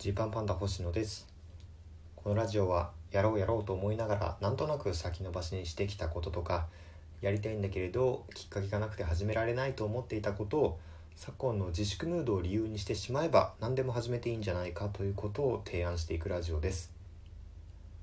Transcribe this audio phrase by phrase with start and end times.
[0.00, 1.28] ジーパンパンダ星野です。
[2.16, 6.68] このラジオはやろうやろうと思いながらなんとなく先延ばしにしてきたこととか
[7.20, 10.78] やりたいんだけれどきっかけがなくて始められないと思っていたことを
[11.16, 16.94] 昨今の自粛ムードを理由にしてしまえば何でも始めていいんじゃないかということを提案していくラジオです。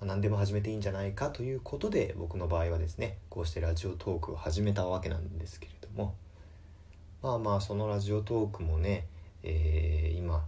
[0.00, 6.14] 何でも始めていいんじゃないかということで僕の場合はですねこうしてラジオトークを始めたわけなんですけれども。
[7.20, 9.08] まあまあそのラジオトークもね、
[9.42, 10.44] えー、今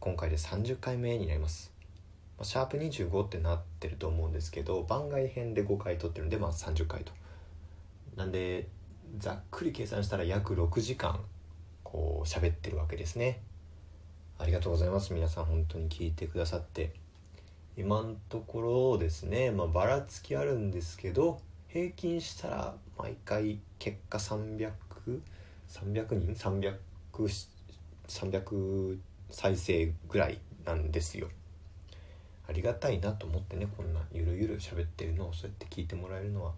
[0.00, 1.72] 今回で30回目になります。
[2.42, 7.12] シャープ25ってなってると思うんですけど番外編で5回撮ってるんでまあ30回と。
[8.16, 8.68] なんで
[9.18, 11.20] ざっくり計算したら約6時間
[11.82, 13.40] こう喋ってるわけですね。
[14.38, 15.12] ありがとうございます。
[15.12, 16.92] 皆さん本当に聞いてくださって。
[17.76, 24.72] 今のところですねまあばらつきあるんですけど平均したら毎回結果300300
[25.68, 26.76] 300人？300
[28.08, 28.98] 300
[29.30, 31.28] 再生ぐらいなんですよ。
[32.48, 36.52] ありがたいなと思ってねこんなゆるゆる喋ってるのをそうやって聞いてもらえるのは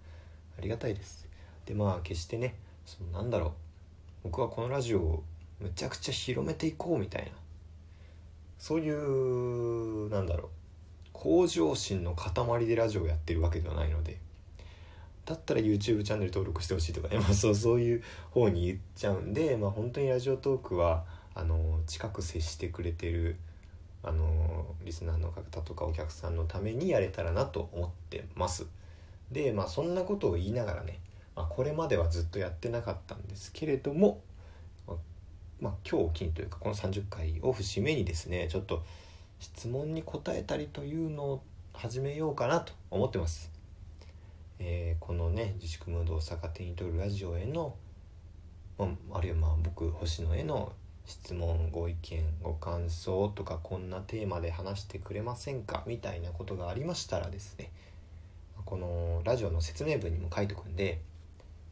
[0.57, 1.27] ありがたいです。
[1.67, 2.55] でまあ決してね
[2.87, 3.53] そのなんだろう
[4.25, 5.25] 僕はこのラジオを
[5.61, 7.31] むちゃくちゃ広めていこうみたいな
[8.59, 10.49] そういうなんだろう
[11.13, 14.19] 向上心の塊でラジオをやってるわけではないので
[15.27, 21.05] だったら YouTube チャンネル登録してほしいとかね、 まあ、そうそういう方に言っちゃうんで、まあ、本当にラジオトークは
[21.41, 23.37] あの近く接してくれてる
[24.03, 28.67] あのリスナーの方とかお客さんのためにやれたらなと思ってます。
[29.33, 31.01] でまあそんなことを言いながらね、
[31.35, 34.21] まあ、これまではずっとやってなかったんですけれども、
[35.61, 38.83] まあ、今日を機にというかこの30回を節目にですねちょっと
[39.39, 43.51] 質問に答えたりというのを始めようかなと思ってます、
[44.59, 47.77] えー、このね自粛ムードを逆手に取るラジオへの、
[48.77, 50.73] まあ、あるいはまあ僕星野への
[51.11, 55.83] 質問ご意見ご感想とかこんなテーマで話してくれませんか？
[55.87, 57.73] みたいなことがありましたらですね
[58.65, 61.01] このラジオの説明文にも書いておくんで、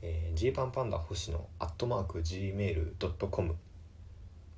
[0.02, 3.54] えー、G パンパンダ星野アットマーク Gmail.com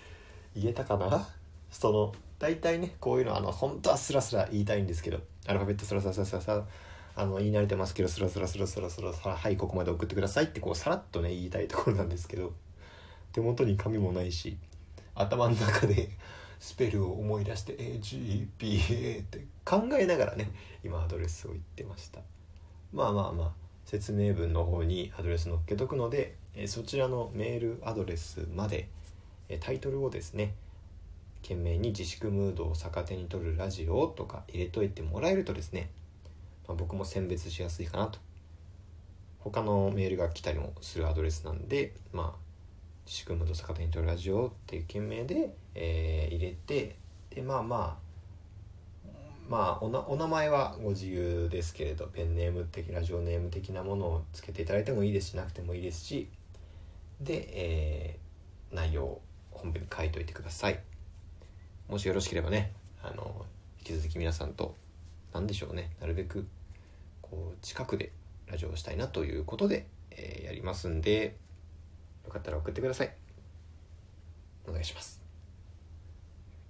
[0.55, 1.27] 言えたかな？
[1.71, 6.63] その大体ねこういうのあの本当はスラスラ言いたいんですけどアルファベットスラスラスラスラスラ
[7.15, 12.53] あの言い慣れてますけどスラスラスラスラスラスラはいここまで送ってくださいってこうさらっとね言いたいところなんですけど
[13.33, 14.57] 手元に紙もないし
[15.15, 16.09] 頭の中で
[16.59, 20.49] スペルを思い出して AGPA って考えながらね
[20.83, 22.21] 今アドレスを言ってました
[22.93, 23.51] まあまあまあ
[23.85, 26.35] 説明文の方にアドレス載っけとくので
[26.67, 28.87] そちらのメールアドレスまで
[29.59, 30.53] タイトルをですね
[31.41, 35.89] 懸命に自粛ムードを逆手に取るラジオとか入れといてもらえるとですね、
[36.67, 38.19] まあ、僕も選別しやすいかなと
[39.39, 42.49] 他のメールが来たりもするアドレスなんでまあ
[43.05, 46.95] 自粛ムード逆手に取るラジオっていう件名で、えー、入れて
[47.29, 48.09] でまあまあ
[49.49, 56.29] まあおなお名前はご自由ですけれどペンネーム的ラジオネーム的なものをつけていただいてもいいですしなくてもいいですし
[57.19, 60.79] で、えー、内容を本文に書いといてください。
[61.89, 63.47] もしよろしければねあの
[63.79, 64.75] 引き続き皆さんと
[65.33, 66.45] 何でしょうねなるべく
[67.19, 68.11] こう近くで
[68.45, 71.35] ラジオをしたいなということで、えー、やりますんで
[72.25, 73.11] よかったら送ってください。
[74.67, 75.23] お願いします。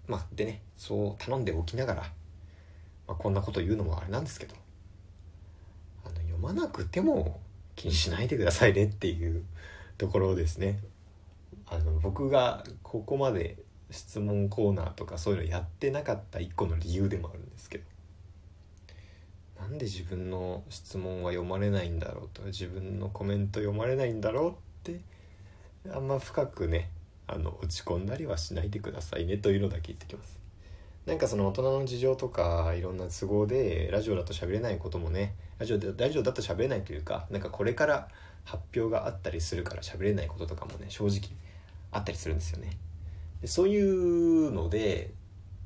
[0.08, 2.02] まあでねそう頼んでおきながら、
[3.06, 4.56] まあ、こんなこと言うのもあれなんですけど
[6.06, 7.42] あの読まなくても
[7.76, 9.44] 気にしないでくださいねっていう
[9.98, 10.80] ところですね。
[11.68, 13.58] あの僕がここまで
[13.92, 17.84] 質問コーナーとかそういうのやってなかった一個の理由でもあるんですけど。
[19.60, 25.02] なんで自分の質問は読まれないんだろうとか自分のコメント読まれないんだろうって
[25.94, 26.90] あんま深くね
[27.28, 30.40] あの落ち込んだりはしないでくださいねというのだけ言ってきます。
[31.06, 38.08] なんかその大人の事情とかいろんな都合でラジオだと喋れないこともねラジオでラジオだと喋れないというかなんかこれから
[38.46, 41.36] 発表があったりするから喋れないこととかもね正直
[41.92, 42.78] あったりするんですよね。
[43.42, 45.12] でそういうので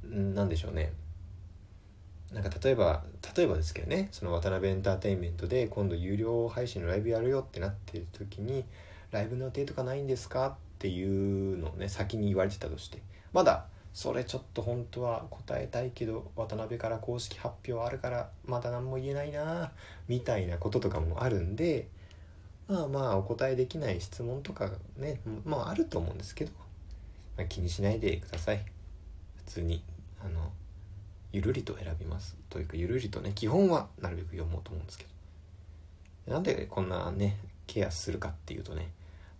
[0.04, 0.94] 何でしょうね。
[2.31, 3.04] なんか例えば
[3.36, 8.66] 例えばですけどねその渡辺エンターテインメントで今度有料配信のライブやるよってなってる時に
[9.12, 10.48] ライブの予定とかないんですか？
[10.48, 13.02] っていうのをね先に言われてたとして。
[13.31, 19.72] まだそれちょっと本当は答えたいけど渡辺から公式発表あるからまだ何も言えないな
[20.08, 21.88] みたいなこととかもあるんで
[22.68, 26.52] まあまあお答えできない質問とかねまああると思うんですけど
[27.38, 28.66] まあ、気にしないでください。
[29.38, 29.84] 普通に
[30.24, 30.52] あの
[31.32, 32.36] ゆるりと選びます。
[32.50, 35.06] というかゆるりとね基本はなるべく読もうと思うんですけ
[36.28, 36.34] ど。
[36.34, 37.38] なんでこんなね
[37.68, 38.92] ケアするかっていうとね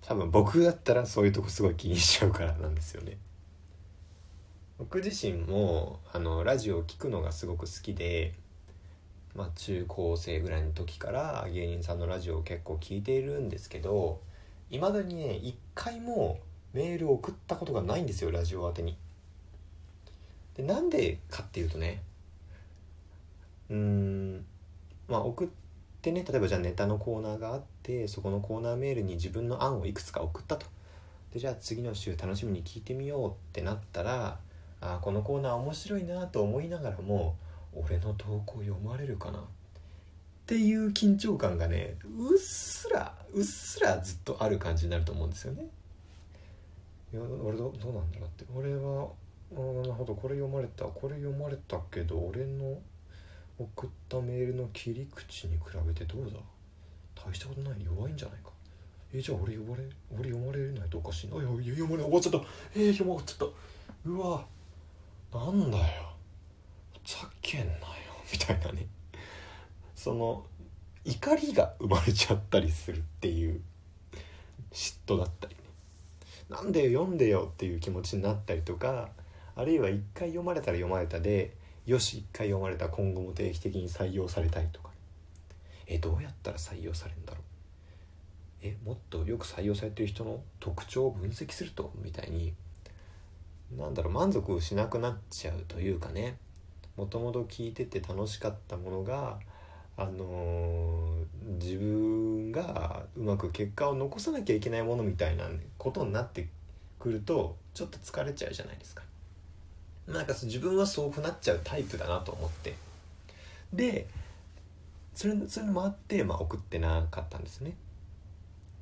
[0.02, 3.18] 多分僕だったらそういうとこすごい気にしちゃうからなんですよね。
[4.78, 8.34] 僕自身もあのラジオを聴くのがすごく好きで
[9.36, 14.22] まあ、中高生ぐらいの時から芸人さんのラジオを結構聞いているんですけど
[14.70, 16.40] いまだにね一回も
[16.74, 18.98] メールを送ったことがないんですよラジオ宛てに。
[20.56, 22.04] でなんでかっていうとね
[23.70, 24.46] うーん
[25.08, 25.48] まあ送っ
[26.02, 30.68] てね例えばじゃあネタのコーナーがあってそこのコーナーメールに自分の案をいくつか送ったと
[31.34, 34.38] でじゃあ次の週楽しみに聞いてみようってなったら
[34.82, 37.36] あこのコーナー面白いなと思いながらも
[37.74, 39.42] 俺の投稿読まれるかなっ
[40.46, 45.66] ていう緊張感がねうっすらうっすらずっとある感じになると思うんですよね。
[47.14, 48.46] いや俺どどうなんだろうって。
[48.56, 49.08] 俺は
[49.56, 50.16] あなるほど。
[50.16, 52.80] これ読まれたこれ読まれたけど俺の
[53.60, 56.40] 送ったメールの切り口に比べてどうだ？
[57.16, 57.84] 大したことない。
[57.84, 58.50] 弱いんじゃないか。
[59.14, 62.40] えじゃあ俺呼ばれ俺読まれないとおかしいなあいや読まれ終わっちゃった。
[62.76, 64.10] えー、読まれちゃった。
[64.10, 64.46] うわ。
[65.34, 65.84] なんだよ。
[67.06, 67.80] ざけんなよ。
[68.34, 68.88] みたいなね。
[69.96, 70.46] その
[71.06, 73.62] 怒りが生まれちゃったりするっていう
[74.72, 75.53] 嫉妬だったり。
[76.54, 79.10] なんで読んでよっていう気持ちになったりとか
[79.56, 81.56] あるいは一回読まれたら読まれたで
[81.88, 84.90] よし一回読まれた今後も定期的に採用されたいとか、
[85.86, 87.44] えどうやったら採用されるんだろう。
[88.62, 92.54] えもっとよく採用されてる人の特徴を分析するとみたいに
[93.78, 96.38] なんだろう満足しなくなっちゃうというかね。
[96.96, 99.40] もともと聞いてて楽しかったものが
[99.96, 105.46] あのー、自分がうまく結果を残さなきゃいけないものみたいな
[105.78, 106.48] ことになって
[107.00, 109.04] くるとちょっと疲れちゃうじゃないですか。
[110.08, 112.76] なんか自分はそうなっちゃうタイプだなと思って。
[113.72, 114.08] で
[115.16, 117.76] それそういうのもあって、まあ、送ってなかったんですね。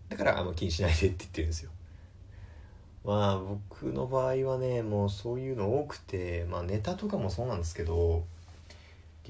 [0.09, 1.71] だからあの気にしないでって言ってるんですよ。
[3.03, 8.25] まあ僕の場合はねもうそういうの多くてまあネタとかもそうなんですけど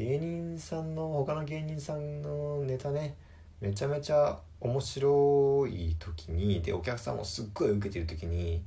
[0.03, 3.15] 芸人さんの他の芸人さんのネタね
[3.59, 8.63] めちゃめちゃ面白い時にでお客さんもすっごい受けてる時に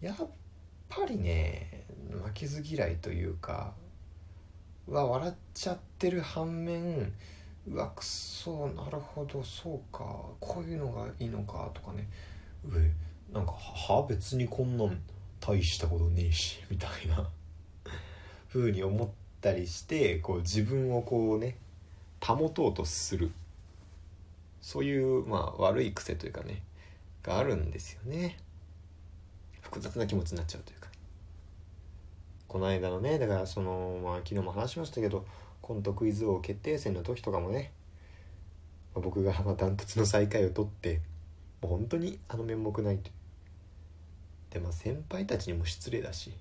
[0.00, 0.16] やっ
[0.88, 3.72] ぱりね負けず嫌いというか
[4.86, 7.12] うわ笑っちゃってる反面
[7.66, 10.04] うわくそなるほどそうか
[10.38, 12.08] こういうのがいいのかとかね
[12.64, 15.00] うなんかは別にこんなん
[15.40, 17.28] 大したことねえしみたいな
[18.52, 21.56] 風に思ってたりしてこう自分をこうね
[22.24, 23.30] 保とうとする。
[24.60, 26.62] そういうまあ悪い癖というかね
[27.24, 28.38] があるんですよね。
[29.60, 30.88] 複雑な気持ちになっちゃうというか。
[32.46, 35.26] この間のねだからそのまあ昨日も話しましたけど
[35.60, 37.72] コントクイズ王決定戦の時とかもね、
[38.94, 41.00] 僕がまあダントツの最下位を取って
[41.60, 43.10] もう本当にあの面目ないと
[44.50, 46.32] でまあ先輩たちにも失礼だし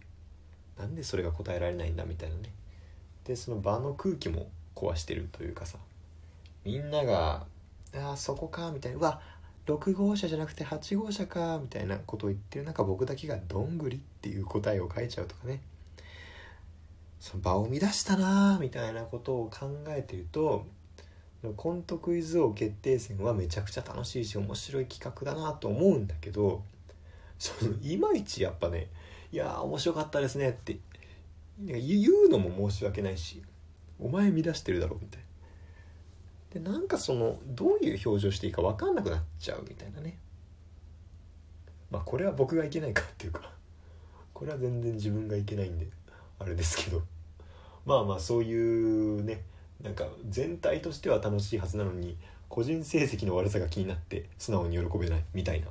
[0.78, 2.52] なんでそれが答えられないんだみたいなね。
[3.32, 5.78] でその場の空気も壊してるというかさ
[6.66, 7.46] みんなが
[7.96, 9.22] 「あそこか」みたいな「うわ
[9.66, 15.62] 6号車じゃなくて8号車か」みたいなことを言ってる中僕だけが「どんぐり」っていう答えを書いちゃうとかね。
[17.22, 20.66] その場を乱したなみたいなことを考えてると
[21.56, 26.64] コントクイズ王決定戦はめちゃくちゃ楽しいし面白い企画だなと思うんだけど
[27.38, 28.88] そのいまいちやっぱね
[29.32, 30.80] 「いやー面白かったですね」って
[31.60, 33.42] 言うのも申し訳ないし
[34.00, 35.26] 「お前乱してるだろ」みたいな。
[36.52, 40.18] でなんかそのどういう表情していいか分かんなくなっちゃうみたいなね。
[41.90, 43.54] まあこれは僕がいけないかっていうか
[44.34, 45.88] これは全然自分がいけないんで
[46.40, 47.02] あれですけど。
[47.86, 49.44] まあまあそういうね
[49.82, 52.18] なんか全体としては楽しいはずなのに
[52.48, 55.68] 個人成績の悪さが気になって素直に喜べないみたいな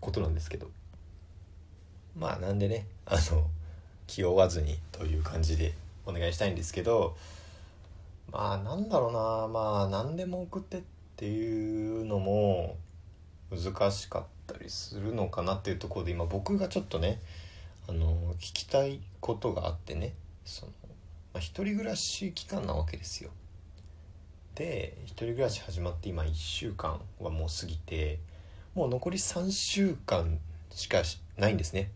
[0.00, 0.70] ことなんですけど。
[2.16, 3.50] まあなんでねあの
[4.06, 7.16] 気負わずにという感じでお願いしたいんですけど
[8.32, 9.48] まあなんだろうな。
[9.48, 10.82] まあ何でも送ってっ
[11.16, 12.76] ていうのも
[13.50, 17.20] 難しかったりするのかなっていうところで今僕がちょっとね
[17.88, 20.72] あの聞きたいことがあってねその、
[21.32, 23.30] まあ、人暮らし期間なわけですよ。
[24.54, 28.18] で一人暮らし始まって今1週間はもう過ぎて
[28.74, 30.38] もう残り3週間
[30.70, 31.02] しか
[31.36, 31.90] ないんですね。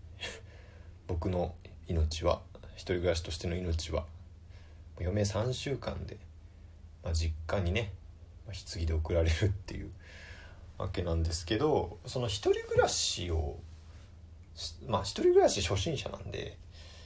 [1.08, 1.54] 僕の
[1.90, 2.40] 命は
[2.76, 4.04] 一人暮らしとしての命は
[4.98, 6.18] 余命3週間で、
[7.02, 7.92] まあ、実家にね、
[8.46, 9.90] まあ、棺で送られるっていう
[10.78, 13.58] わけなんですけどその一人暮らしを
[14.86, 16.56] まあ一人暮らし初心者なんで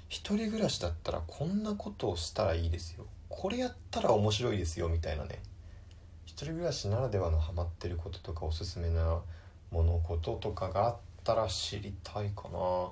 [0.09, 3.07] 一人暮らしだったらこんなことをしたらいいですよ。
[3.29, 5.41] これやったら面白いですよみたいなね。
[6.25, 9.21] 一人暮らしならではのハマってることとかおすすめな
[9.71, 12.91] ものこととかがあったら知りたいかな。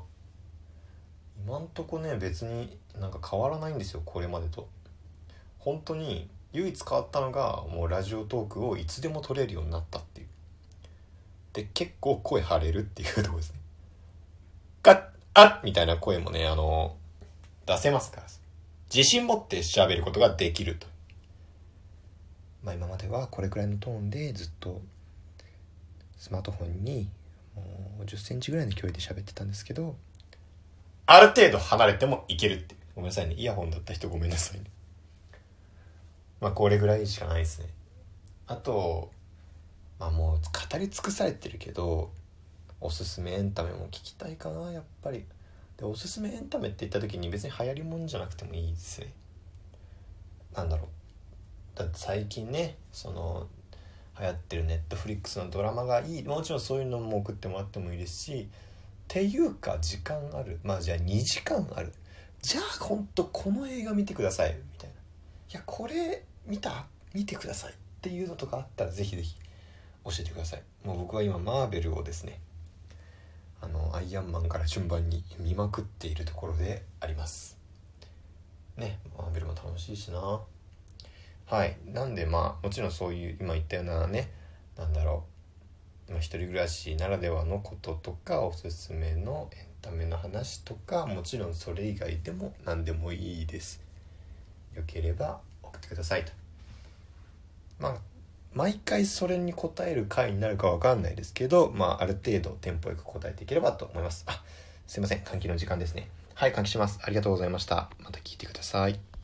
[1.38, 4.68] 今んとこね別になんか変わらないんですよこれまでと。
[5.58, 10.26] 本当に唯一変わったのがもうラジオトークをいつでも撮れるようになったっていう。
[11.52, 13.60] で結構声張れるっていうとこですね。
[14.82, 15.02] ガッ
[15.34, 16.96] あっみたいな声もねあの
[17.66, 18.26] 出せますから
[18.94, 20.86] 自信持って喋ることができると。
[22.62, 24.80] まあ今まではこれくらいのトーンでずっと
[26.18, 27.08] スマートフォンに
[27.56, 27.62] も
[28.00, 29.96] う1 0センチぐらいの距離で喋ってたんですけど
[31.06, 32.76] ある程度離れてもいけるって。
[32.94, 33.34] ごめんなさいね。
[33.34, 34.64] イヤホンだった人ごめんなさいね。
[36.40, 37.68] まあこれぐらいしかないですね。
[38.46, 39.10] あと
[39.98, 42.10] まあもう語り尽くされてるけど
[42.80, 45.24] おすすめエンタメも聞きたいかなやっぱり。
[45.78, 49.12] でおすすめエンタメって言った時に別に流行りもんじゃなくてもいいですね。
[50.54, 51.78] なんだろう。
[51.78, 53.46] だって最近ねその
[54.20, 56.22] 流行ってるネットフリックスのドラマがいい。
[56.24, 58.48] もちろんそういうのも送ってもらってもいいですし
[59.12, 60.58] ていうか時間ある。
[60.64, 61.92] まあじゃあ2時間ある。
[62.40, 64.54] じゃあほんとこの映画見てください。
[64.54, 64.94] みたいな。
[64.94, 64.98] い
[65.52, 66.86] やこれ見た？
[67.12, 67.72] 見てください。
[67.72, 69.36] っていうのとかあったらぜひぜひ
[70.06, 70.62] 教えてください。
[70.82, 72.40] もう僕は今マーベルをですね
[73.60, 77.58] あのアイアンマンから順番に見まくっているところであります。
[78.78, 80.40] ねマーベルも楽しいしな。
[81.44, 81.76] はい。
[81.84, 84.30] なんでまあもちろんそういう今言ったようなね
[84.78, 85.31] なんだろう、
[86.08, 93.80] まあ、一人暮らしならではのこととかおすすめのエンタメの話とかもちろんそれ以外でも何でもいいです
[94.74, 96.32] よければ送ってくださいと
[97.78, 97.96] まあ
[98.54, 104.24] 毎回それに答える回になるかわかんないですけど、まあ、ある程度テンポよく答えていければと思います。
[104.26, 104.42] あ、
[104.86, 105.20] すいません。
[105.20, 106.08] 換気の時間ですね。
[106.34, 107.00] はい、換気します。
[107.02, 107.88] ありがとうございました。
[108.00, 109.11] また聞いてください。